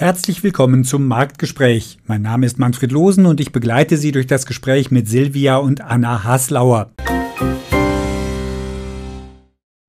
[0.00, 1.98] Herzlich willkommen zum Marktgespräch.
[2.06, 5.82] Mein Name ist Manfred Losen und ich begleite Sie durch das Gespräch mit Silvia und
[5.82, 6.90] Anna Haslauer.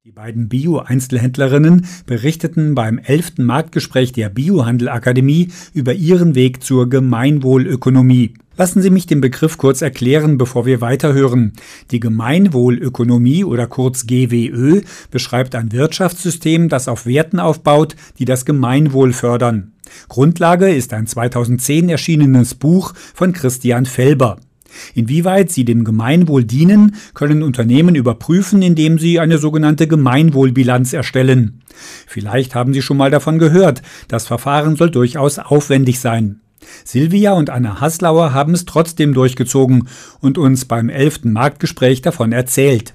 [0.03, 3.37] Die beiden Bio-Einzelhändlerinnen berichteten beim 11.
[3.37, 8.33] Marktgespräch der Biohandelakademie über ihren Weg zur Gemeinwohlökonomie.
[8.58, 11.54] Lassen Sie mich den Begriff kurz erklären, bevor wir weiterhören.
[11.90, 19.14] Die Gemeinwohlökonomie oder kurz GWÖ beschreibt ein Wirtschaftssystem, das auf Werten aufbaut, die das Gemeinwohl
[19.14, 19.72] fördern.
[20.09, 24.38] Grundlage ist ein 2010 erschienenes Buch von Christian Felber.
[24.95, 31.62] Inwieweit sie dem Gemeinwohl dienen, können Unternehmen überprüfen, indem sie eine sogenannte Gemeinwohlbilanz erstellen.
[32.08, 33.81] Vielleicht haben Sie schon mal davon gehört.
[34.08, 36.42] Das Verfahren soll durchaus aufwendig sein.
[36.84, 39.88] Silvia und Anna Haslauer haben es trotzdem durchgezogen
[40.20, 42.94] und uns beim elften Marktgespräch davon erzählt.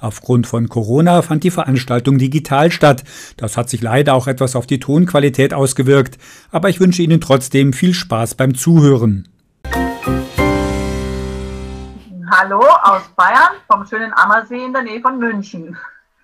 [0.00, 3.04] Aufgrund von Corona fand die Veranstaltung digital statt.
[3.36, 6.18] Das hat sich leider auch etwas auf die Tonqualität ausgewirkt,
[6.50, 9.28] aber ich wünsche Ihnen trotzdem viel Spaß beim Zuhören.
[12.28, 15.76] Hallo aus Bayern vom schönen Ammersee in der Nähe von München.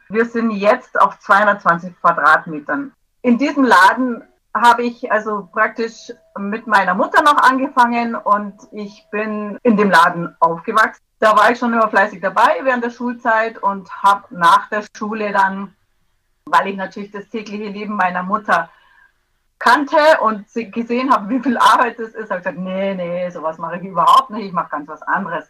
[0.08, 2.92] Wir sind jetzt auf 220 Quadratmetern.
[3.22, 4.22] In diesem Laden
[4.54, 10.36] habe ich also praktisch mit meiner Mutter noch angefangen und ich bin in dem Laden
[10.40, 14.82] aufgewachsen da war ich schon immer fleißig dabei während der Schulzeit und habe nach der
[14.96, 15.72] Schule dann,
[16.46, 18.68] weil ich natürlich das tägliche Leben meiner Mutter
[19.60, 23.56] kannte und gesehen habe, wie viel Arbeit es ist, habe ich gesagt, nee, nee, sowas
[23.58, 25.48] mache ich überhaupt nicht, ich mache ganz was anderes.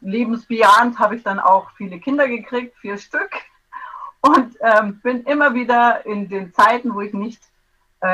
[0.00, 3.30] Lebensbejahend habe ich dann auch viele Kinder gekriegt, vier Stück.
[4.22, 7.40] Und ähm, bin immer wieder in den Zeiten, wo ich nicht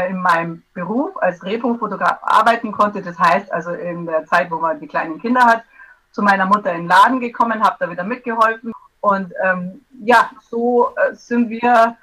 [0.08, 4.80] in meinem Beruf als Repo-Fotograf arbeiten konnte, das heißt also in der Zeit, wo man
[4.80, 5.64] die kleinen Kinder hat,
[6.12, 8.72] zu meiner Mutter in den Laden gekommen, habe da wieder mitgeholfen.
[9.00, 11.96] Und ähm, ja, so äh, sind wir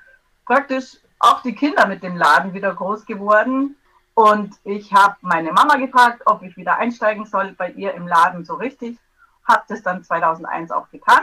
[0.46, 3.76] praktisch auch die Kinder mit dem Laden wieder groß geworden.
[4.14, 8.46] Und ich habe meine Mama gefragt, ob ich wieder einsteigen soll bei ihr im Laden
[8.46, 8.98] so richtig.
[9.48, 11.22] Habe das dann 2001 auch getan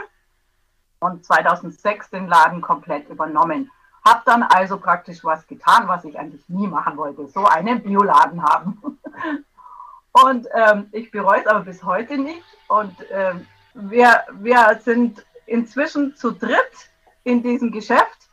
[0.99, 3.71] und 2006 den Laden komplett übernommen.
[4.05, 8.43] Habe dann also praktisch was getan, was ich eigentlich nie machen wollte, so einen Bioladen
[8.43, 8.99] haben.
[10.11, 12.43] Und ähm, ich bereue es aber bis heute nicht.
[12.67, 16.91] Und ähm, wir, wir sind inzwischen zu dritt
[17.23, 18.29] in diesem Geschäft.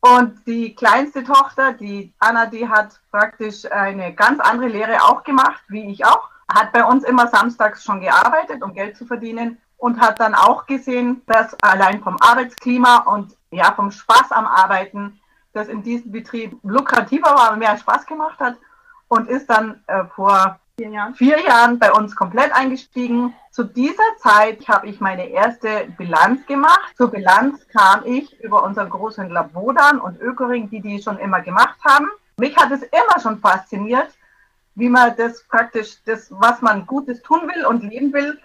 [0.00, 5.62] Und die kleinste Tochter, die Anna, die hat praktisch eine ganz andere Lehre auch gemacht,
[5.68, 6.30] wie ich auch.
[6.52, 9.58] Hat bei uns immer samstags schon gearbeitet, um Geld zu verdienen.
[9.80, 15.18] Und hat dann auch gesehen, dass allein vom Arbeitsklima und ja, vom Spaß am Arbeiten,
[15.52, 18.56] das in diesem Betrieb lukrativer war und mehr Spaß gemacht hat.
[19.08, 21.14] Und ist dann äh, vor vier Jahren.
[21.14, 23.34] vier Jahren bei uns komplett eingestiegen.
[23.50, 26.92] Zu dieser Zeit habe ich meine erste Bilanz gemacht.
[26.96, 31.78] Zur Bilanz kam ich über unseren Großhändler Bodan und Ökering, die die schon immer gemacht
[31.84, 32.08] haben.
[32.36, 34.08] Mich hat es immer schon fasziniert,
[34.74, 38.38] wie man das praktisch, das, was man Gutes tun will und leben will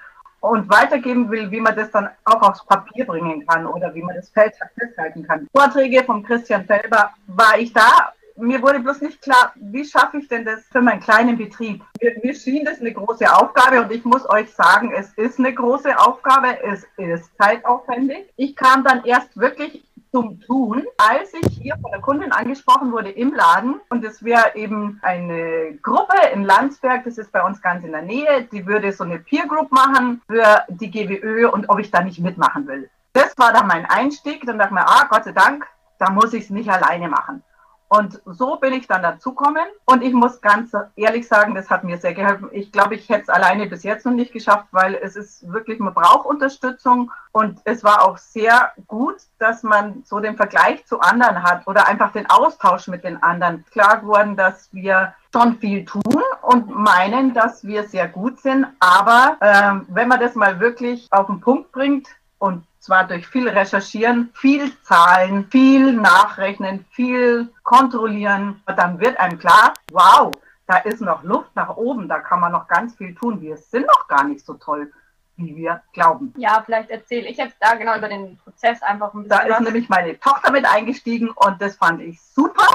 [0.50, 4.16] und weitergeben will, wie man das dann auch aufs Papier bringen kann oder wie man
[4.16, 5.47] das festhalten kann.
[5.56, 10.28] Vorträge von Christian Felber war ich da mir wurde bloß nicht klar, wie schaffe ich
[10.28, 11.84] denn das für meinen kleinen Betrieb?
[12.01, 15.53] Mir, mir, schien das eine große Aufgabe und ich muss euch sagen, es ist eine
[15.53, 18.25] große Aufgabe, es ist zeitaufwendig.
[18.35, 23.09] Ich kam dann erst wirklich zum Tun, als ich hier von der Kundin angesprochen wurde
[23.09, 27.83] im Laden und es wäre eben eine Gruppe in Landsberg, das ist bei uns ganz
[27.83, 31.79] in der Nähe, die würde so eine Peer Group machen für die GWÖ und ob
[31.79, 32.89] ich da nicht mitmachen will.
[33.13, 35.66] Das war dann mein Einstieg, dann dachte ich mir, ah, Gott sei Dank,
[35.99, 37.43] da muss ich es nicht alleine machen.
[37.88, 39.66] Und so bin ich dann dazukommen.
[39.85, 42.50] Und ich muss ganz ehrlich sagen, das hat mir sehr geholfen.
[42.51, 45.79] Ich glaube, ich hätte es alleine bis jetzt noch nicht geschafft, weil es ist wirklich,
[45.79, 47.12] man braucht Unterstützung.
[47.31, 51.88] Und es war auch sehr gut, dass man so den Vergleich zu anderen hat oder
[51.88, 53.66] einfach den Austausch mit den anderen.
[53.72, 58.67] Klar geworden, dass wir schon viel tun und meinen, dass wir sehr gut sind.
[58.79, 62.07] Aber ähm, wenn man das mal wirklich auf den Punkt bringt
[62.40, 68.62] und zwar durch viel Recherchieren, viel Zahlen, viel Nachrechnen, viel Kontrollieren.
[68.68, 70.31] Dann wird einem klar, wow,
[70.68, 73.41] da ist noch Luft nach oben, da kann man noch ganz viel tun.
[73.41, 74.91] Wir sind noch gar nicht so toll,
[75.35, 76.32] wie wir glauben.
[76.37, 79.47] Ja, vielleicht erzähle ich jetzt da genau über den Prozess einfach ein bisschen.
[79.47, 82.67] Da ist nämlich meine Tochter mit eingestiegen und das fand ich super.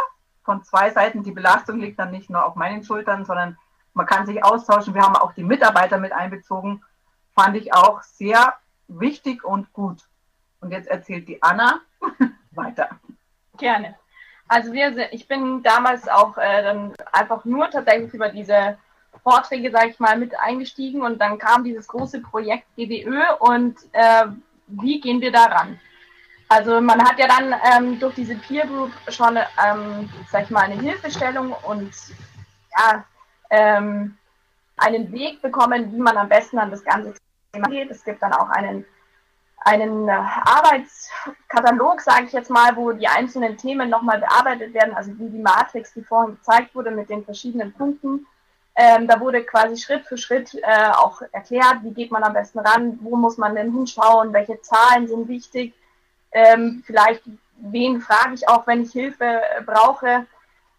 [0.45, 3.57] Von zwei Seiten, die Belastung liegt dann nicht nur auf meinen Schultern, sondern
[3.95, 4.95] man kann sich austauschen.
[4.95, 6.83] Wir haben auch die Mitarbeiter mit einbezogen.
[7.33, 8.55] Fand ich auch sehr
[8.99, 10.03] wichtig und gut.
[10.61, 11.81] Und jetzt erzählt die Anna
[12.53, 12.91] weiter.
[13.59, 13.95] Gerne.
[14.49, 18.79] Also wir, ich bin damals auch äh, dann einfach nur tatsächlich über diese
[19.23, 24.27] Vorträge, sage ich mal, mit eingestiegen und dann kam dieses große Projekt GWÖ und äh,
[24.67, 25.79] wie gehen wir daran?
[26.49, 30.63] Also man hat ja dann ähm, durch diese Peer Group schon, ähm, sag ich mal,
[30.65, 31.93] eine Hilfestellung und
[32.77, 33.05] ja,
[33.51, 34.17] ähm,
[34.77, 37.15] einen Weg bekommen, wie man am besten an das ganze
[37.53, 37.91] geht.
[37.91, 38.85] Es gibt dann auch einen,
[39.59, 45.11] einen äh, Arbeitskatalog, sage ich jetzt mal, wo die einzelnen Themen nochmal bearbeitet werden, also
[45.19, 48.27] wie die Matrix, die vorhin gezeigt wurde mit den verschiedenen Punkten.
[48.77, 52.61] Ähm, da wurde quasi Schritt für Schritt äh, auch erklärt, wie geht man am besten
[52.61, 55.75] ran, wo muss man denn hinschauen, welche Zahlen sind wichtig,
[56.33, 57.23] ähm, vielleicht
[57.57, 60.27] wen frage ich auch, wenn ich Hilfe äh, brauche.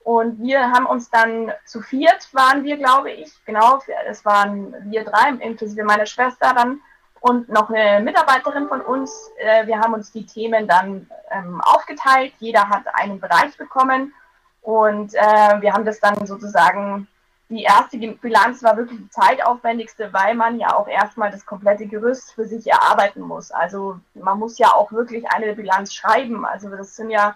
[0.04, 5.04] Und wir haben uns dann zu viert, waren wir, glaube ich, genau, es waren wir
[5.04, 6.82] drei, inklusive meine Schwester dann
[7.20, 9.30] und noch eine Mitarbeiterin von uns.
[9.38, 14.14] Äh, wir haben uns die Themen dann ähm, aufgeteilt, jeder hat einen Bereich bekommen
[14.62, 17.08] und äh, wir haben das dann sozusagen
[17.52, 22.32] die erste Bilanz war wirklich die zeitaufwendigste, weil man ja auch erstmal das komplette Gerüst
[22.32, 23.52] für sich erarbeiten muss.
[23.52, 26.46] Also man muss ja auch wirklich eine Bilanz schreiben.
[26.46, 27.36] Also das sind ja,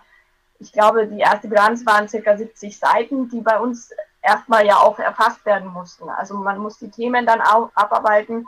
[0.59, 3.91] ich glaube, die erste Bilanz waren circa 70 Seiten, die bei uns
[4.21, 6.09] erstmal ja auch erfasst werden mussten.
[6.09, 8.47] Also man muss die Themen dann auch abarbeiten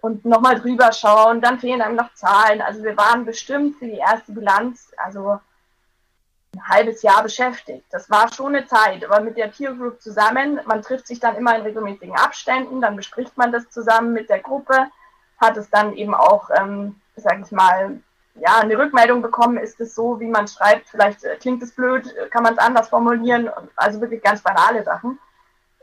[0.00, 1.40] und nochmal drüber schauen.
[1.40, 2.60] Dann fehlen einem noch Zahlen.
[2.60, 5.38] Also wir waren bestimmt für die erste Bilanz, also
[6.54, 7.84] ein halbes Jahr beschäftigt.
[7.90, 11.36] Das war schon eine Zeit, aber mit der Peer Group zusammen, man trifft sich dann
[11.36, 14.88] immer in regelmäßigen Abständen, dann bespricht man das zusammen mit der Gruppe,
[15.38, 17.98] hat es dann eben auch, ähm, sage ich mal,
[18.34, 22.12] ja, eine Rückmeldung bekommen, ist es so, wie man schreibt, vielleicht äh, klingt es blöd,
[22.30, 25.18] kann man es anders formulieren, also wirklich ganz banale Sachen.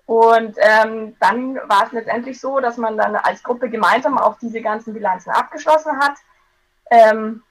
[0.05, 4.61] Und ähm, dann war es letztendlich so, dass man dann als Gruppe gemeinsam auch diese
[4.61, 6.17] ganzen Bilanzen abgeschlossen hat.
[6.89, 7.43] Ähm,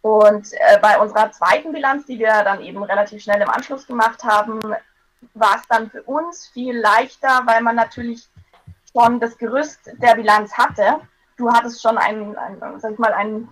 [0.00, 4.24] und äh, bei unserer zweiten Bilanz, die wir dann eben relativ schnell im Anschluss gemacht
[4.24, 4.60] haben,
[5.34, 8.28] war es dann für uns viel leichter, weil man natürlich
[8.92, 11.00] schon das Gerüst der Bilanz hatte.
[11.36, 13.48] Du hattest schon ein, ein sag ich mal, ein,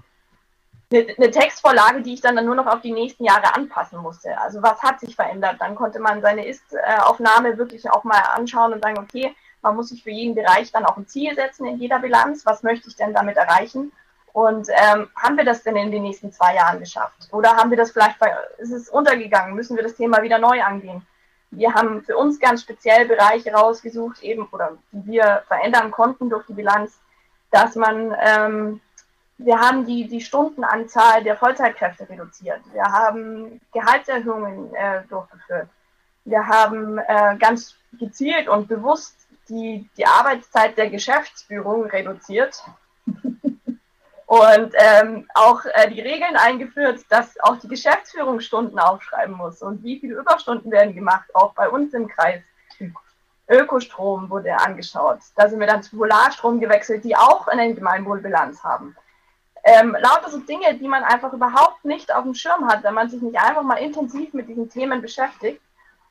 [0.92, 4.38] eine Textvorlage, die ich dann, dann nur noch auf die nächsten Jahre anpassen musste.
[4.38, 5.56] Also was hat sich verändert?
[5.60, 10.02] Dann konnte man seine Ist-Aufnahme wirklich auch mal anschauen und sagen, okay, man muss sich
[10.02, 12.44] für jeden Bereich dann auch ein Ziel setzen in jeder Bilanz.
[12.44, 13.92] Was möchte ich denn damit erreichen?
[14.32, 17.28] Und ähm, haben wir das denn in den nächsten zwei Jahren geschafft?
[17.32, 18.16] Oder haben wir das vielleicht,
[18.58, 19.54] ist es untergegangen?
[19.54, 21.06] Müssen wir das Thema wieder neu angehen?
[21.50, 26.46] Wir haben für uns ganz speziell Bereiche rausgesucht, eben, oder die wir verändern konnten durch
[26.46, 26.98] die Bilanz,
[27.50, 28.80] dass man, ähm,
[29.44, 32.60] wir haben die, die Stundenanzahl der Vollzeitkräfte reduziert.
[32.72, 35.68] Wir haben Gehaltserhöhungen äh, durchgeführt.
[36.24, 39.16] Wir haben äh, ganz gezielt und bewusst
[39.48, 42.62] die, die Arbeitszeit der Geschäftsführung reduziert
[44.26, 49.82] und ähm, auch äh, die Regeln eingeführt, dass auch die Geschäftsführung Stunden aufschreiben muss und
[49.82, 52.40] wie viele Überstunden werden gemacht, auch bei uns im Kreis.
[53.48, 55.18] Ökostrom wurde angeschaut.
[55.36, 58.96] Da sind wir dann zu Polarstrom gewechselt, die auch eine Gemeinwohlbilanz haben.
[59.64, 63.08] Ähm, lauter so Dinge, die man einfach überhaupt nicht auf dem Schirm hat, wenn man
[63.08, 65.60] sich nicht einfach mal intensiv mit diesen Themen beschäftigt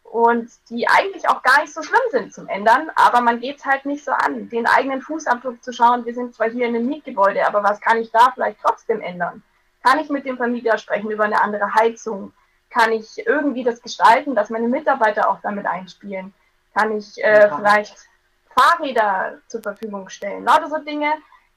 [0.03, 3.65] und die eigentlich auch gar nicht so schlimm sind zum Ändern, aber man geht es
[3.65, 6.05] halt nicht so an, den eigenen Fußabdruck zu schauen.
[6.05, 9.41] Wir sind zwar hier in einem Mietgebäude, aber was kann ich da vielleicht trotzdem ändern?
[9.83, 12.33] Kann ich mit dem Vermieter sprechen über eine andere Heizung?
[12.69, 16.33] Kann ich irgendwie das gestalten, dass meine Mitarbeiter auch damit einspielen?
[16.73, 18.07] Kann ich äh, vielleicht
[18.55, 20.45] Fahrräder zur Verfügung stellen?
[20.45, 21.11] Lauter so Dinge,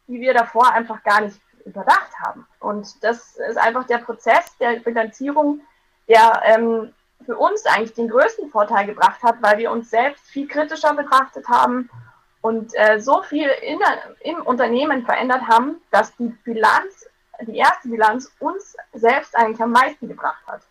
[0.06, 2.46] die wir davor einfach gar nicht überdacht haben.
[2.61, 5.61] Und das ist einfach der Prozess der Bilanzierung,
[6.08, 6.93] der ähm,
[7.25, 11.49] für uns eigentlich den größten Vorteil gebracht hat, weil wir uns selbst viel kritischer betrachtet
[11.49, 11.88] haben
[12.40, 13.78] und äh, so viel in,
[14.21, 17.09] im Unternehmen verändert haben, dass die Bilanz,
[17.40, 20.62] die erste Bilanz uns selbst eigentlich am meisten gebracht hat.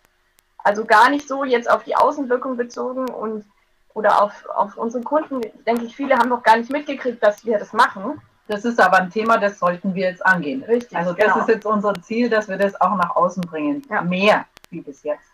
[0.58, 3.44] Also gar nicht so jetzt auf die Außenwirkung bezogen und
[3.92, 7.58] oder auf, auf unsere Kunden, denke ich, viele haben noch gar nicht mitgekriegt, dass wir
[7.58, 8.20] das machen.
[8.46, 10.62] Das ist aber ein Thema, das sollten wir jetzt angehen.
[10.64, 10.96] Richtig.
[10.96, 11.40] Also das genau.
[11.40, 13.82] ist jetzt unser Ziel, dass wir das auch nach außen bringen.
[13.90, 14.02] Ja.
[14.02, 15.24] Mehr wie bis jetzt.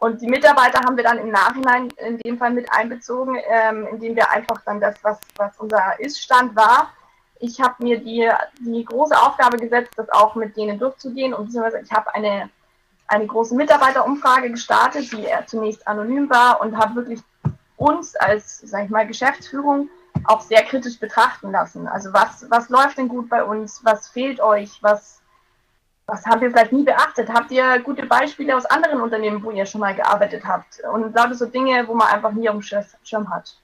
[0.00, 4.14] Und die Mitarbeiter haben wir dann im Nachhinein in dem Fall mit einbezogen, ähm, indem
[4.14, 6.90] wir einfach dann das, was, was unser Ist-Stand war,
[7.40, 8.28] ich habe mir die,
[8.60, 11.34] die große Aufgabe gesetzt, das auch mit denen durchzugehen.
[11.34, 12.50] Und beziehungsweise ich habe eine,
[13.06, 17.20] eine große Mitarbeiterumfrage gestartet, die zunächst anonym war und habe wirklich
[17.76, 19.88] uns als, sag ich mal, Geschäftsführung
[20.24, 21.86] auch sehr kritisch betrachten lassen.
[21.86, 23.80] Also was, was läuft denn gut bei uns?
[23.84, 24.78] Was fehlt euch?
[24.82, 25.20] Was,
[26.06, 27.28] was habt ihr vielleicht nie beachtet?
[27.28, 30.80] Habt ihr gute Beispiele aus anderen Unternehmen, wo ihr schon mal gearbeitet habt?
[30.92, 33.56] Und lauter so Dinge, wo man einfach nie auf dem Schirm hat.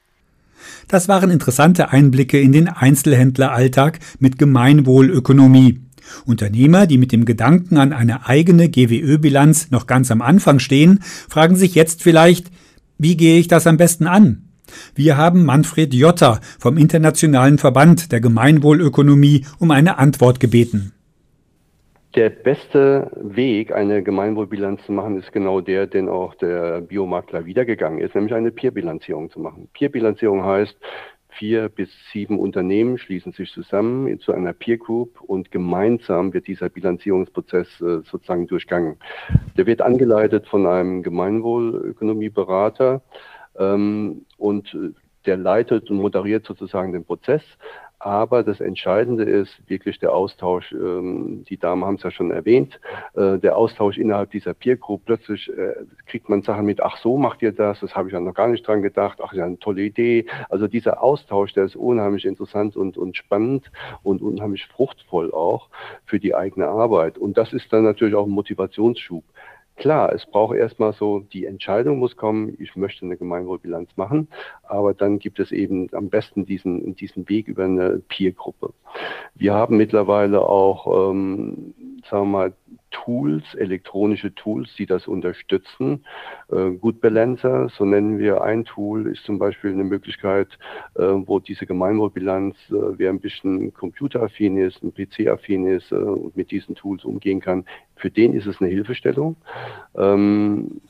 [0.88, 5.80] Das waren interessante Einblicke in den Einzelhändleralltag mit Gemeinwohlökonomie.
[6.26, 11.56] Unternehmer, die mit dem Gedanken an eine eigene GWÖ-Bilanz noch ganz am Anfang stehen, fragen
[11.56, 12.50] sich jetzt vielleicht,
[12.98, 14.53] wie gehe ich das am besten an?
[14.94, 20.92] Wir haben Manfred Jotta vom Internationalen Verband der Gemeinwohlökonomie um eine Antwort gebeten.
[22.14, 27.98] Der beste Weg, eine Gemeinwohlbilanz zu machen, ist genau der, den auch der Biomakler wiedergegangen
[27.98, 29.68] ist, nämlich eine Peer-Bilanzierung zu machen.
[29.72, 30.76] Peer-Bilanzierung heißt,
[31.34, 36.68] vier bis sieben Unternehmen schließen sich zusammen zu einer Peer Group und gemeinsam wird dieser
[36.68, 38.96] Bilanzierungsprozess äh, sozusagen durchgangen.
[39.56, 43.02] Der wird angeleitet von einem Gemeinwohlökonomieberater
[43.58, 44.92] ähm, und äh,
[45.26, 47.42] der leitet und moderiert sozusagen den Prozess.
[48.04, 50.72] Aber das Entscheidende ist wirklich der Austausch.
[50.72, 52.78] Ähm, die Damen haben es ja schon erwähnt.
[53.14, 55.06] Äh, der Austausch innerhalb dieser Peer Group.
[55.06, 55.72] Plötzlich äh,
[56.04, 58.48] kriegt man Sachen mit, ach so macht ihr das, das habe ich ja noch gar
[58.48, 60.26] nicht dran gedacht, ach ja, eine tolle Idee.
[60.50, 63.70] Also dieser Austausch, der ist unheimlich interessant und, und spannend
[64.02, 65.70] und unheimlich fruchtvoll auch
[66.04, 67.16] für die eigene Arbeit.
[67.16, 69.24] Und das ist dann natürlich auch ein Motivationsschub.
[69.76, 74.28] Klar, es braucht erstmal so, die Entscheidung muss kommen, ich möchte eine Gemeinwohlbilanz machen,
[74.62, 78.72] aber dann gibt es eben am besten diesen, diesen Weg über eine Peer-Gruppe.
[79.34, 81.74] Wir haben mittlerweile auch, ähm,
[82.10, 82.52] sagen wir mal,
[82.90, 86.04] Tools, elektronische Tools, die das unterstützen.
[86.50, 90.48] Äh, Good Balancer, so nennen wir ein Tool, ist zum Beispiel eine Möglichkeit,
[90.94, 96.36] äh, wo diese Gemeinwohlbilanz, äh, wer ein bisschen computeraffin ist, ein PC-affin ist äh, und
[96.36, 97.64] mit diesen Tools umgehen kann,
[97.96, 99.36] für den ist es eine Hilfestellung.
[99.96, 100.80] Ähm,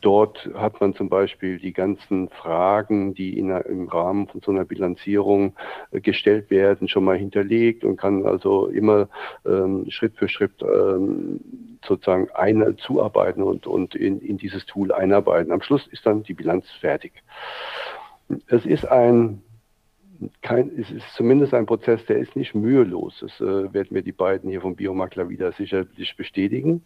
[0.00, 4.64] Dort hat man zum Beispiel die ganzen Fragen, die in, im Rahmen von so einer
[4.64, 5.54] Bilanzierung
[5.90, 9.08] äh, gestellt werden, schon mal hinterlegt und kann also immer
[9.44, 11.40] ähm, Schritt für Schritt ähm,
[11.84, 15.52] sozusagen eine zuarbeiten und, und in, in dieses Tool einarbeiten.
[15.52, 17.12] Am Schluss ist dann die Bilanz fertig.
[18.46, 19.42] Es ist ein
[20.42, 23.18] kein, es ist zumindest ein Prozess, der ist nicht mühelos.
[23.20, 26.82] Das äh, werden mir die beiden hier vom Biomakler wieder sicherlich bestätigen.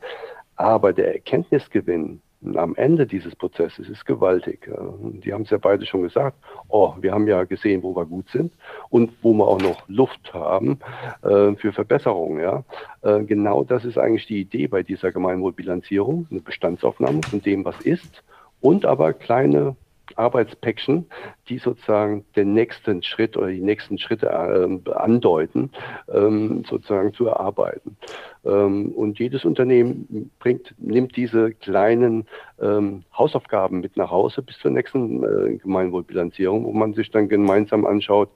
[0.57, 2.21] Aber der Erkenntnisgewinn,
[2.55, 4.69] am Ende dieses Prozesses ist gewaltig.
[5.03, 6.37] Die haben es ja beide schon gesagt.
[6.69, 8.53] Oh, wir haben ja gesehen, wo wir gut sind
[8.91, 10.79] und wo wir auch noch Luft haben
[11.23, 12.41] äh, für Verbesserungen.
[12.41, 12.65] Ja,
[13.03, 17.81] äh, genau das ist eigentlich die Idee bei dieser Gemeinwohlbilanzierung, eine Bestandsaufnahme von dem, was
[17.81, 18.23] ist
[18.61, 19.77] und aber kleine
[20.17, 21.07] Arbeitspäckchen,
[21.49, 25.71] die sozusagen den nächsten Schritt oder die nächsten Schritte äh, andeuten,
[26.13, 27.97] ähm, sozusagen zu erarbeiten.
[28.45, 32.27] Ähm, und jedes Unternehmen bringt, nimmt diese kleinen
[32.61, 37.87] ähm, Hausaufgaben mit nach Hause bis zur nächsten äh, Gemeinwohlbilanzierung, wo man sich dann gemeinsam
[37.87, 38.31] anschaut,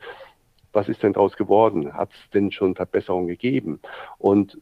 [0.73, 1.95] was ist denn daraus geworden?
[1.95, 3.81] Hat es denn schon Verbesserungen gegeben?
[4.19, 4.59] Und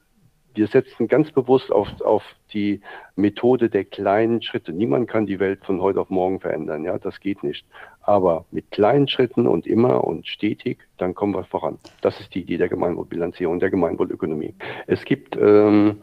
[0.54, 2.80] wir setzen ganz bewusst auf, auf die
[3.16, 4.72] Methode der kleinen Schritte.
[4.72, 7.66] Niemand kann die Welt von heute auf morgen verändern, ja, das geht nicht.
[8.02, 11.78] Aber mit kleinen Schritten und immer und stetig, dann kommen wir voran.
[12.02, 14.54] Das ist die Idee der Gemeinwohlbilanzierung, der Gemeinwohlökonomie.
[14.86, 15.96] Es gibt ähm,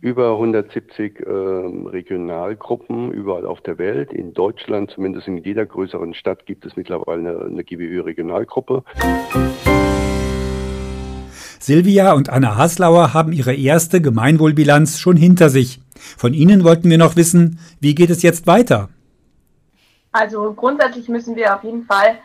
[0.00, 4.12] über 170 ähm, Regionalgruppen überall auf der Welt.
[4.12, 8.82] In Deutschland, zumindest in jeder größeren Stadt, gibt es mittlerweile eine, eine GWÖ-Regionalgruppe.
[11.62, 15.80] Silvia und Anna Haslauer haben ihre erste Gemeinwohlbilanz schon hinter sich.
[16.16, 18.88] Von Ihnen wollten wir noch wissen, wie geht es jetzt weiter?
[20.10, 22.18] Also grundsätzlich müssen wir auf jeden Fall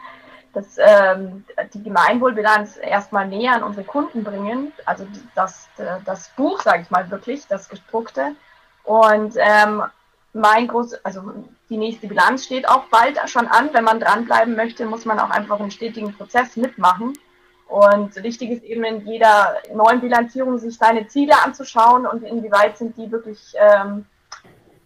[0.54, 4.72] das, ähm, die Gemeinwohlbilanz erstmal näher an unsere Kunden bringen.
[4.86, 5.68] Also das,
[6.06, 8.32] das Buch, sage ich mal wirklich, das gedruckte.
[8.86, 9.84] Und ähm,
[10.32, 11.34] mein groß, also
[11.70, 13.70] die nächste Bilanz steht auch bald schon an.
[13.74, 17.14] Wenn man dranbleiben möchte, muss man auch einfach einen stetigen Prozess mitmachen.
[17.68, 22.96] Und wichtig ist eben in jeder neuen Bilanzierung sich seine Ziele anzuschauen und inwieweit sind
[22.98, 24.06] die wirklich ähm,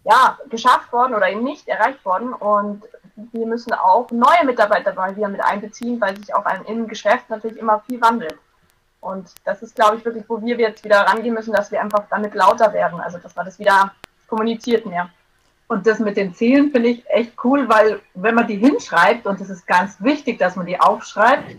[0.05, 2.33] ja, geschafft worden oder eben nicht erreicht worden.
[2.33, 2.83] Und
[3.31, 7.57] wir müssen auch neue Mitarbeiter mal wieder mit einbeziehen, weil sich auch im Geschäft natürlich
[7.57, 8.37] immer viel wandelt.
[9.01, 12.03] Und das ist, glaube ich, wirklich, wo wir jetzt wieder rangehen müssen, dass wir einfach
[12.09, 12.99] damit lauter werden.
[12.99, 13.93] Also, dass wir das wieder
[14.27, 15.09] kommuniziert mehr.
[15.67, 19.39] Und das mit den Zielen finde ich echt cool, weil wenn man die hinschreibt, und
[19.39, 21.55] es ist ganz wichtig, dass man die aufschreibt,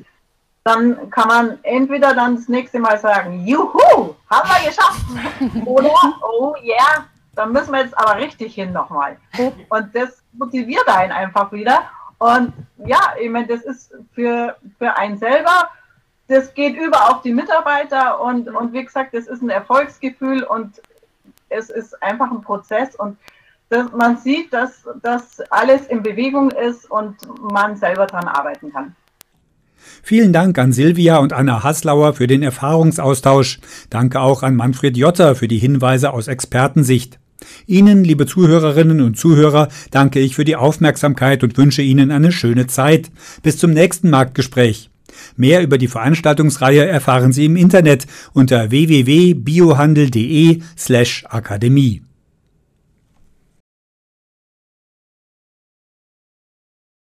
[0.64, 5.04] dann kann man entweder dann das nächste Mal sagen, juhu, haben wir geschafft.
[5.66, 9.16] Oder, oh yeah, dann müssen wir jetzt aber richtig hin nochmal.
[9.68, 11.82] Und das motiviert einen einfach wieder.
[12.18, 12.52] Und
[12.84, 15.70] ja, ich meine, das ist für, für einen selber,
[16.28, 20.80] das geht über auf die Mitarbeiter und, und wie gesagt, das ist ein Erfolgsgefühl und
[21.48, 23.16] es ist einfach ein Prozess und
[23.70, 28.94] das, man sieht, dass das alles in Bewegung ist und man selber daran arbeiten kann.
[30.02, 33.60] Vielen Dank an Silvia und Anna Haslauer für den Erfahrungsaustausch.
[33.90, 37.18] Danke auch an Manfred Jotter für die Hinweise aus Expertensicht.
[37.66, 42.66] Ihnen, liebe Zuhörerinnen und Zuhörer, danke ich für die Aufmerksamkeit und wünsche Ihnen eine schöne
[42.66, 43.10] Zeit.
[43.42, 44.90] Bis zum nächsten Marktgespräch.
[45.36, 52.02] Mehr über die Veranstaltungsreihe erfahren Sie im Internet unter www.biohandel.de slash Akademie.